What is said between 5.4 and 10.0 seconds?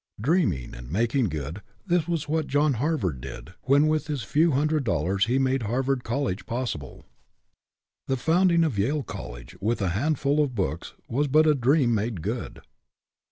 Harvard College possible. The founding of Yale College with a